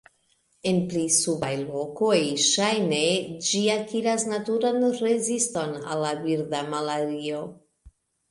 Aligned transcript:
En 0.69 0.77
pli 0.91 1.01
subaj 1.15 1.49
lokoj, 1.59 2.15
ŝajne 2.45 3.01
ĝi 3.49 3.61
akiras 3.75 4.25
naturan 4.33 4.87
reziston 5.03 5.77
al 5.83 6.03
la 6.07 6.15
birda 6.25 6.63
malario. 6.73 7.43